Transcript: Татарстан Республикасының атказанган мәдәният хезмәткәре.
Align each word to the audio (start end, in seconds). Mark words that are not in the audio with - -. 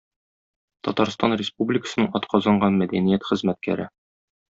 Татарстан 0.87 1.35
Республикасының 1.41 2.09
атказанган 2.21 2.81
мәдәният 2.85 3.29
хезмәткәре. 3.33 3.87